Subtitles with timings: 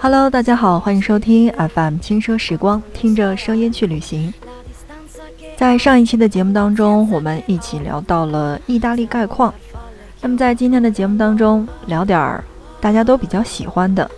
[0.00, 4.34] Hello，大家好，欢迎收听 FM 轻奢时光，听着声音去旅行。
[5.56, 9.54] 在上一期的节目当中，我们一起聊到了意大利概况。
[10.20, 12.42] 那么在今天的节目当中，聊点儿
[12.80, 14.10] 大家都比较喜欢的，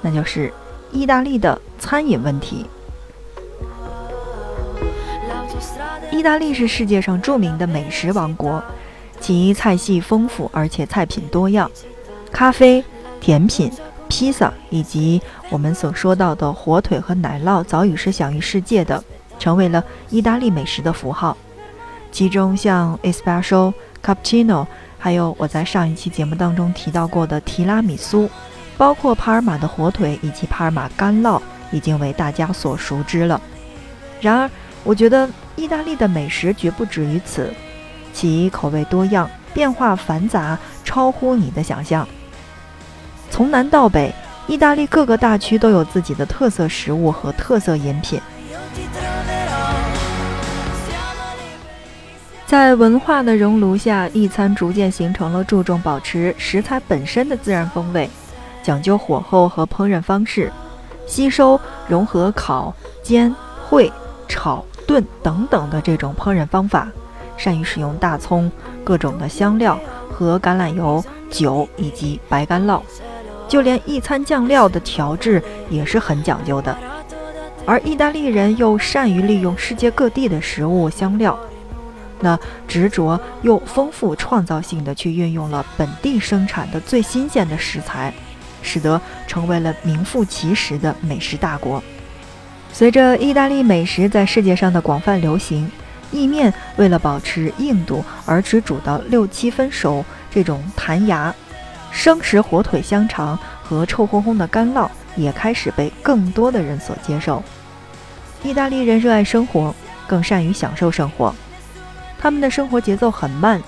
[0.00, 0.52] 那就是
[0.92, 2.64] 意大利的餐饮问题。
[6.12, 8.62] 意大利是世界上著名的美食王国，
[9.20, 11.70] 其菜系丰富，而且菜品多样，
[12.32, 12.84] 咖啡、
[13.20, 13.70] 甜品。
[14.10, 19.04] 披萨以及我们所说到的火腿和奶酪，早已是享誉世界的，
[19.38, 21.36] 成为了意大利美食的符号。
[22.10, 23.70] 其中像 espresso、
[24.02, 24.66] cappuccino，
[24.98, 28.30] 还有我在上一期节目当中提到过的提拉米苏，
[28.78, 31.38] 包括帕尔马的火腿以及帕尔马干酪，
[31.70, 33.38] 已经为大家所熟知了。
[34.22, 34.50] 然而，
[34.84, 37.52] 我觉得意大利的美食绝不止于此，
[38.14, 42.08] 其口味多样，变化繁杂，超乎你的想象。
[43.30, 44.14] 从南到北，
[44.46, 48.20] 意大利各个大区都有自己的特色食物和特色饮品。
[52.46, 58.08] 在文化的熔炉下，意餐逐渐形成了注重保持食材本身的自然风味，
[58.62, 60.50] 讲究火候和烹饪方式，
[61.06, 63.34] 吸收融合烤、煎、
[63.68, 63.92] 烩、
[64.26, 66.88] 炒、炖等等的这种烹饪方法，
[67.36, 68.50] 善于使用大葱、
[68.82, 69.78] 各种的香料
[70.10, 72.80] 和橄榄油、酒以及白干酪。
[73.48, 76.76] 就连一餐酱料的调制也是很讲究的，
[77.64, 81.38] 而意大利人又善于利用世界各地的食物香料，
[82.20, 88.12] 那执着又丰富创造性的去运用了本地生产的最新鲜的食材，
[88.60, 91.82] 使得成为了名副其实的美食大国。
[92.70, 95.70] 随着意大利美食在世界上的广泛流行，
[96.12, 101.34] 意面为了保持硬度而只煮到六七分熟，这种弹牙。
[101.90, 107.42] 生食火腿、香肠和臭烘烘的干酪也开始被更多的人所接受。
[108.42, 109.74] 意大利人热爱生活，
[110.06, 111.34] 更善于享受生活。
[112.18, 113.60] 他们的生活节奏很慢，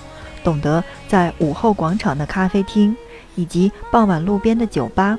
[0.43, 2.95] 懂得在午后广场的咖啡厅，
[3.35, 5.17] 以及傍晚路边的酒吧，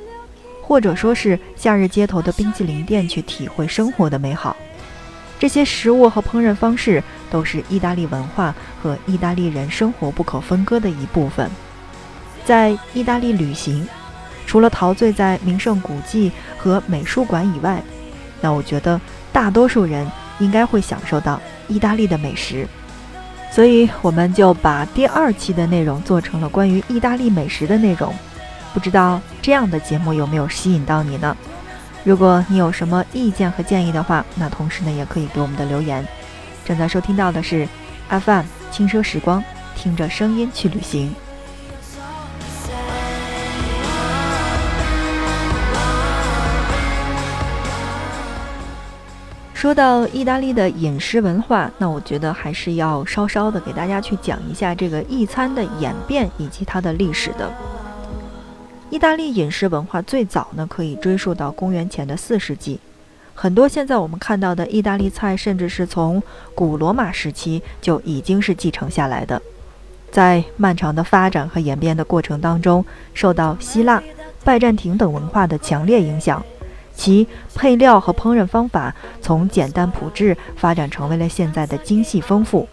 [0.62, 4.56] 或者说是夏日街头的冰淇淋店去体会生活的美好。
[5.38, 11.50] 这些食物和烹饪方式都是意大利文化和意大利人生活不可分割的一部分。
[12.44, 13.86] 在意大利旅行，
[14.46, 17.82] 除了陶醉在名胜古迹和美术馆以外，
[18.40, 19.00] 那我觉得
[19.32, 22.66] 大多数人应该会享受到意大利的美食。
[23.50, 28.14] 所以，我们就把第二期的内容做成了关于意大利美食的内容。
[28.72, 31.36] 不知道这样的节目有没有吸引到你呢？
[32.02, 36.06] 如果你有什么意见和建议的话，那同时呢也可以给我们的留言。
[36.64, 37.68] 正在收听到的是
[38.08, 39.44] FM 轻奢时光，
[39.76, 41.14] 听着声音去旅行。
[49.62, 57.48] 说到意大利的饮食文化，那我觉得还是要稍稍的给大家去讲一下这个意餐的演变以及它的历史的。
[58.90, 62.80] 意大利饮食文化最早呢，可以追溯到公元前的四世纪，
[63.34, 66.20] 很多现在我们看到的意大利菜，甚至是从
[66.56, 69.40] 古罗马时期就已经是继承下来的。
[70.10, 72.84] 在漫长的发展和演变的过程当中，
[73.14, 74.02] 受到希腊、
[74.42, 76.44] 拜占庭等文化的强烈影响。
[77.02, 82.68] 其配料和烹饪方法从简单朴质发展成为了现在的精细丰富。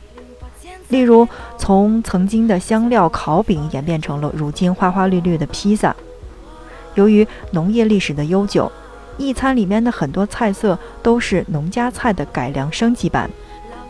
[0.89, 5.95] 例如，从曾经的香料烤饼演变成了如今花花绿绿的披萨。
[6.93, 8.71] 由于农业历史的悠久，
[9.17, 13.27] 一餐里面的很多菜色都是农家菜的改良升级版，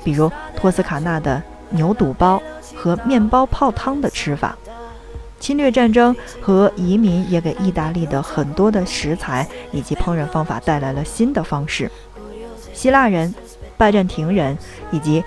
[0.05, 2.41] 比如托斯卡纳的牛肚包
[2.77, 4.57] 和面包泡汤的吃法。
[5.39, 11.89] 侵略战争和移民也给意大利的很多的食材以及烹饪方法带来了新的方式。
[12.73, 13.33] 希腊人、
[13.77, 14.57] 拜占庭人
[14.91, 15.23] 以及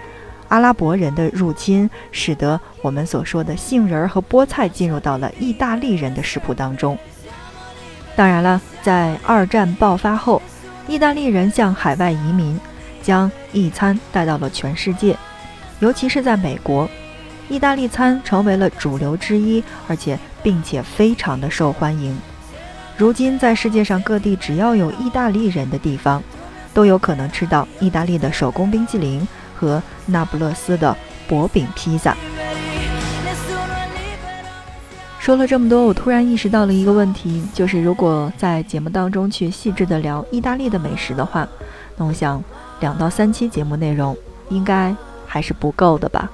[0.48, 6.96] 阿拉伯人的入侵，使得我们所说的杏仁和菠菜进入到了意大利人的食谱当中。
[8.14, 10.42] 当然了，在二战爆发后，
[10.86, 12.60] 意大利人向海外移民，
[13.02, 15.16] 将意餐带到了全世界，
[15.80, 16.86] 尤其是在美国。
[17.52, 22.16] 意大利餐成为了主流之一，而且并且非常的受欢迎。
[22.96, 26.22] 如今，在世界上各地，只要有意大利人的地方，
[26.72, 30.96] 都有可能吃到意大利的手工冰激凌和那不勒斯的
[31.28, 32.16] 薄饼披萨。
[35.18, 41.46] 说了这么多，我突然意识到了一个问题，就是如果在节目当中去细致的聊意大利的美食的话，
[41.98, 42.42] 那我想
[42.80, 44.16] 两到三期节目内容
[44.48, 44.96] 应该
[45.26, 46.30] 还是不够的吧。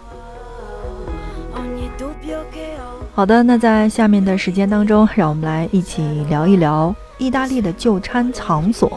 [3.18, 8.96] 好的，那在下面的时间当中，让我们来一起聊一聊意大利的就餐场所。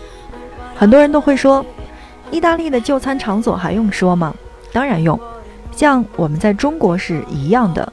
[0.75, 1.65] 很多人都会说，
[2.29, 4.31] 意大利的就餐场所还用说吗？
[4.71, 5.19] 当然用，
[5.75, 7.91] 像我们在中国是一样的。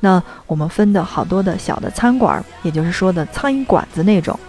[0.00, 4.40] 那我们分的好多的小的餐馆，也就是说的苍蝇馆子那种，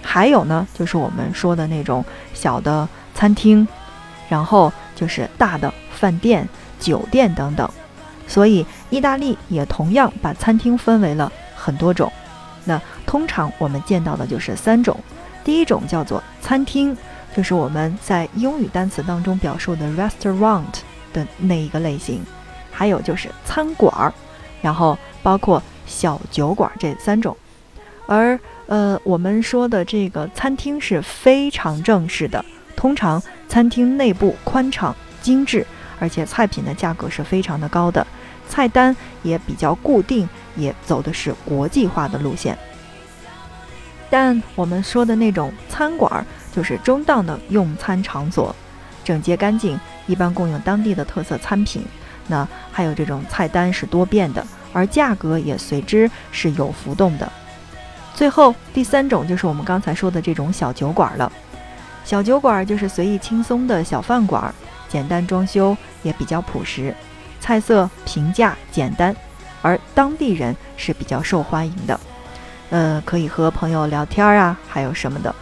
[0.00, 3.66] 还有呢，就是我们说的那种小的餐厅，
[4.28, 6.48] 然后就是大的饭店、
[6.78, 7.68] 酒店等等。
[8.28, 12.12] 所以，意大利也同样把餐厅分为了很多种。
[12.64, 14.96] 那通常我们见到的就是三种。
[15.42, 16.94] 第一种叫做餐厅，
[17.34, 20.62] 就是我们在英语单词当中表述的 restaurant
[21.12, 22.22] 的那一个类型。
[22.70, 24.12] 还有就是餐馆儿，
[24.60, 27.36] 然后包括小酒馆这三种。
[28.06, 32.44] 而呃，我们说的这个餐厅是非常正式的，
[32.76, 35.66] 通常餐厅内部宽敞精致，
[35.98, 38.06] 而且菜品的价格是非常的高的。
[38.48, 42.56] 菜单也比较固定，也走的是国际化的路线。
[44.10, 48.54] 但我们说的那种餐馆，就是中档的用餐场所，
[49.04, 51.84] 整洁干净，一般供应当地的特色餐品。
[52.26, 57.30] 那还有这种菜单是多变的，而价格也随之是有浮动的。
[58.14, 61.30] 最后第三种就是我们刚才说的这种小酒馆了。
[62.04, 64.54] 小酒馆就是随意轻松的小饭馆，
[64.88, 66.94] 简单装修，也比较朴实。
[67.48, 69.16] 菜色平价简单，
[69.62, 71.98] 而当地人是比较受欢迎的，
[72.68, 75.34] 呃，可以和朋友聊天啊，还有什么的。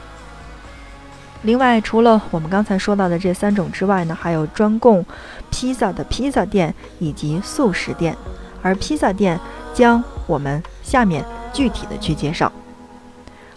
[1.43, 5.05] 另外，除了我们刚才说到的这三种之外呢，还有专供
[5.51, 8.17] 披萨的披萨店以及素食店，
[8.63, 9.41] 而披萨店
[9.75, 12.53] 将我们下面具体的去介绍。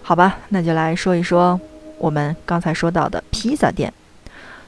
[0.02, 1.62] 好吧，那就来说一说
[2.00, 3.94] 我们刚才说到的披萨店，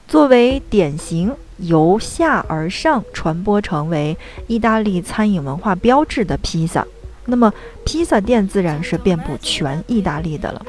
[0.08, 1.36] 作为典型。
[1.62, 4.18] 由下而上传播成为
[4.48, 6.86] 意大利餐饮文化标志的披萨，
[7.26, 7.54] 那么
[7.86, 10.66] 披萨店自然是遍布全意大利的了。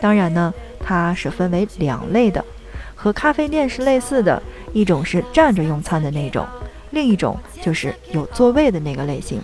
[0.00, 2.44] 当然呢，它是分为两类的，
[2.94, 4.40] 和咖啡店是类似的，
[4.72, 6.46] 一种是站着用餐的那种，
[6.90, 9.42] 另一种就是有座位的那个类型。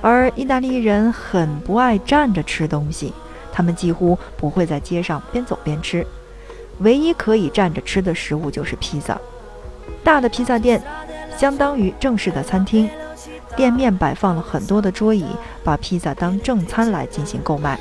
[0.00, 3.12] 而意大利人很不爱站着吃东西，
[3.52, 6.04] 他们几乎不会在街上边走边吃，
[6.80, 9.16] 唯一可以站着吃的食物就是披萨。
[10.04, 10.82] 大的披萨店
[11.36, 12.88] 相当于正式的餐厅，
[13.56, 15.24] 店面摆放了很多的桌椅，
[15.62, 17.78] 把披萨当正餐来进行购买。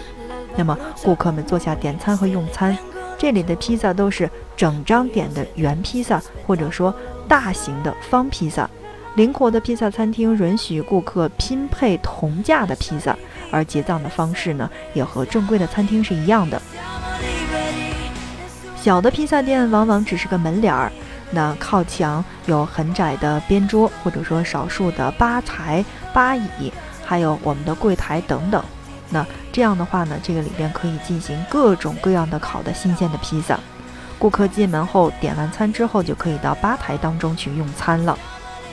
[0.56, 2.78] 那么顾客们坐下点餐和用餐，
[3.18, 6.94] 这里的披萨都是整张点的圆披萨，或者说
[7.28, 8.70] 大型的方披萨。
[9.16, 13.16] 灵活的披萨餐厅允许顾客拼配同价的披萨，
[13.52, 16.62] 而结账的方式呢，也和正规的餐厅是一样的。
[18.78, 20.92] 小的披萨店往往只是个门脸儿。
[21.32, 25.84] 那靠墙有很窄的边桌，或者说少数的吧台、
[26.14, 26.72] 吧椅，
[27.06, 28.64] 还有我们的柜台等等。
[29.10, 33.60] 那这样的话呢，这个里边可以进行各种各样的烤的新鲜的披萨。
[34.20, 38.18] 顾客进门后点完餐之后，就可以到吧台当中去用餐了。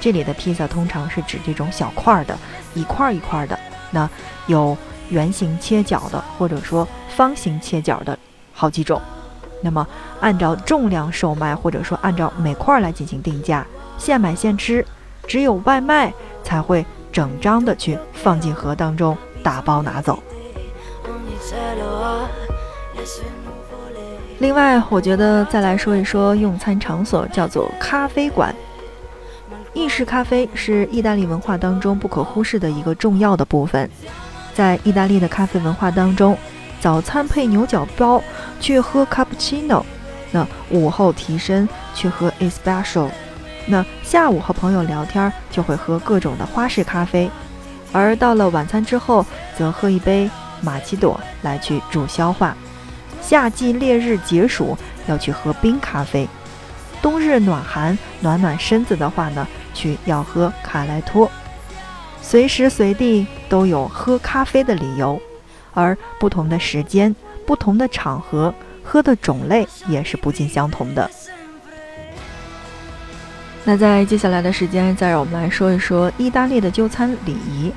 [0.01, 2.39] 这里的披萨通常是指这种小块的，
[2.75, 3.59] 一块一块的。
[3.91, 4.09] 那
[4.47, 4.77] 有
[5.09, 8.19] 圆形切角的，或者说方形切角的，
[8.53, 9.01] 好几种。
[9.61, 9.87] 那么，
[10.21, 13.67] 按照重量售卖，或者说按照每块来进行定价，
[13.99, 14.85] 现买现吃，
[15.27, 16.13] 只有外卖
[16.45, 20.23] 才会整张的去放进盒当中，打包拿走。
[24.39, 28.55] 另外，我觉得再来说一说用餐场所，叫做咖啡馆。
[29.75, 33.91] 意式咖啡是意大利文化当中不可忽视的一个重要的部分，
[34.55, 36.39] 在意大利的咖啡文化当中。
[36.81, 38.23] 早餐配牛角包
[38.61, 39.83] 去喝 cappuccino，
[40.33, 43.09] 那午后提神去喝 espresso，
[43.67, 47.31] 那下午和朋友聊天就会喝各种的花式咖啡，
[47.93, 49.25] 而到了晚餐之后
[49.57, 52.57] 则喝一杯玛奇朵来去助消化。
[53.21, 56.29] 夏季烈日解暑要去喝冰咖啡，
[57.01, 61.31] 冬日暖寒暖暖身子的话呢，去要喝卡莱托。
[62.21, 65.21] 随时随地都有喝咖啡的理由。
[65.75, 67.15] 而不同的时间、
[67.49, 71.11] 不同的场合，喝的种类也是不尽相同的。
[73.65, 77.73] 那在接下来的时间，再让我们来说一说意大利的就餐礼仪。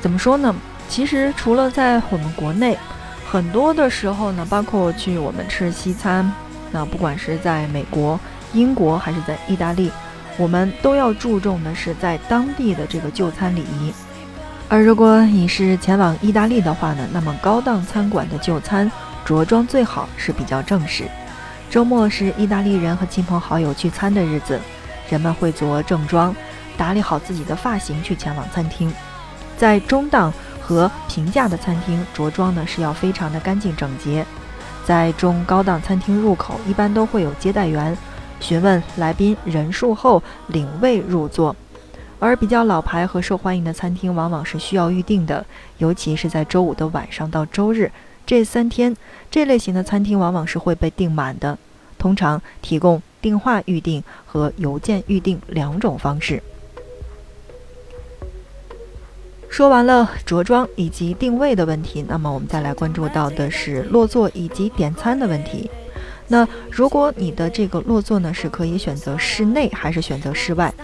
[0.00, 0.54] 怎么说呢？
[0.88, 2.78] 其实除了在我们国内，
[3.30, 6.32] 很多的时候呢，包括去我们吃西餐，
[6.70, 8.18] 那不管是在美国、
[8.54, 9.90] 英国还是在意大利，
[10.38, 13.92] 我们都要注重的是在当地的这个就餐礼仪。
[14.68, 18.90] 而如果你是前往意大利的话呢，那么高档餐馆的就餐
[19.24, 21.04] 着装最好是比较正式。
[21.70, 24.60] 周末是意大利人和亲朋好友聚餐的日子，
[25.08, 26.34] 人们会着正装，
[26.76, 28.92] 打理好自己的发型去前往餐厅。
[29.56, 34.26] 在中档和平价的餐厅，着装呢是要非常的干净整洁。
[34.84, 37.96] 在中高档餐厅入口，一般都会有接待员
[38.40, 41.54] 询问来宾人数后领位入座。
[42.18, 45.44] 而比较老牌和受欢迎的餐厅，往往是需要预定的，
[45.78, 47.90] 尤其是在周五的晚上到周日
[48.24, 48.96] 这三天，
[49.30, 51.58] 这类型的餐厅往往是会被订满的。
[51.98, 56.42] 通常提供电话预订和邮件预订两种方式。
[59.48, 65.70] 说完了着装以及定位的问题，那么我们再来关注到的是落座以及点餐的问题。
[66.28, 70.74] 那如果你的这个落座呢，是可以选择室内还是选择室外？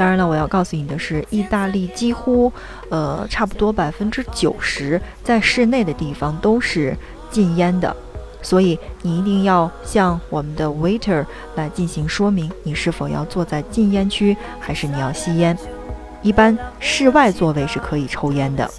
[0.00, 2.50] 当然了，我要告诉你的是，意大利几乎
[2.88, 6.96] 呃差不多百分之九十在室内的地方都是
[7.30, 7.94] 禁烟的。
[8.40, 11.22] 所以你一定要向我们的 waiter
[11.54, 15.54] 来进行说明，你是否要坐在禁烟区，还是你要吸烟。
[16.22, 18.70] 一般室外座位是可以抽烟的。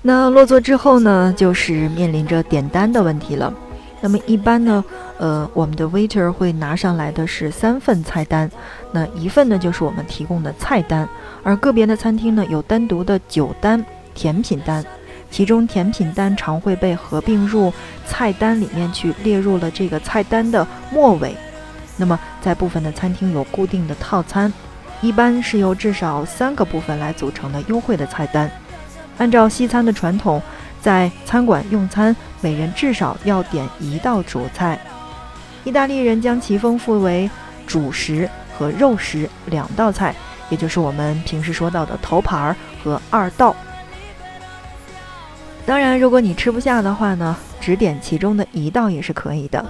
[0.00, 3.52] 那落座之后呢，就是面临着点单的问题了。
[4.00, 4.84] 那么一般呢，
[5.18, 8.50] 呃，我们的 waiter 会拿上来的是三份菜单，
[8.92, 11.08] 那一份呢就是我们提供的菜单，
[11.42, 14.84] 而个别的餐厅呢有单独的酒单、甜品单。
[15.30, 17.70] 其中甜品单常会被合并入
[18.06, 21.34] 菜单里面去，列入了这个菜单的末尾。
[21.96, 24.50] 那么在部分的餐厅有固定的套餐，
[25.02, 28.50] 一般是由至少三个部分来组成的优惠的菜单。
[29.18, 30.40] 按照西餐的传统，
[30.80, 34.78] 在餐馆用餐，每人至少要点一道主菜。
[35.64, 37.28] 意大利人将其丰富为
[37.66, 40.14] 主食和肉食两道菜，
[40.48, 43.54] 也就是我们平时说到的头盘儿和二道。
[45.66, 49.62] 当然，如果你吃不下的话呢，只点其中的一道也是可以的。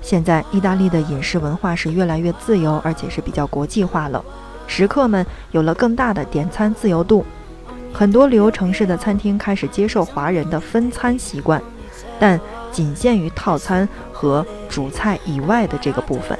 [0.00, 4.24] 现在意大利的饮食文化是越来越自由，而且是比较国际化了，
[4.66, 7.26] 食客们有了更大的点餐自由度。
[7.92, 11.62] 很多旅游城市的餐厅开始接受华人的分餐习惯，
[12.18, 12.40] 但
[12.72, 16.38] 仅限于套餐和主菜以外的这个部分。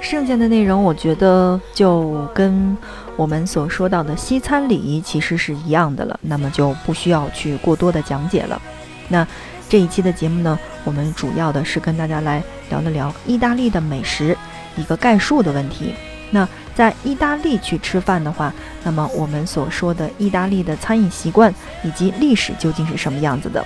[0.00, 2.76] 剩下的内容，我觉得就跟。
[3.16, 8.60] 我们所说到的西餐礼仪其实是一样的了，那么就不需要去过多的讲解了。
[9.06, 9.24] 那
[9.68, 14.36] 这一期的节目呢，我们主要的是跟大家来聊了聊意大利的美食
[14.76, 15.94] 一个概述的问题。
[16.32, 18.52] 那在意大利去吃饭的话，
[18.82, 23.64] 那么我们所说的意大利的餐饮习惯以及历史究竟是什么样子的？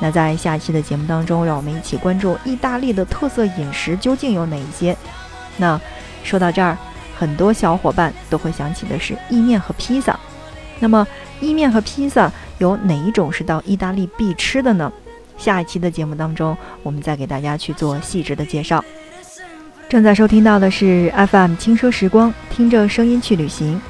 [0.00, 4.96] 那在下一期的节目当中，让我们一起关注意大利的特色饮食究竟有哪一些。
[5.56, 5.80] 那
[6.24, 6.76] 说到这儿。
[7.20, 10.18] 很多小伙伴都会想起的是意面和披萨，
[10.78, 11.06] 那么
[11.38, 14.90] 意面和披萨有哪一种是到意大利必吃的呢？
[15.36, 18.82] 下一期的节目当中，我们再给大家去做细致的介绍。
[19.90, 23.82] 正在收听到的是 FM 轻奢时光，听着声音去旅行。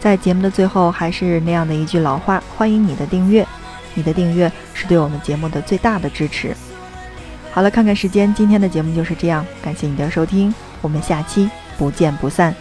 [0.00, 3.46] 在节目的最后，还是那样的一句老话：欢迎你的订阅，
[3.92, 6.56] 你的订阅是对我们节目的最大的支持。
[7.52, 11.50] 好了，看看时间，今天的节目就是这样，感谢你的收听，我们下期。
[11.76, 12.56] 不见不散。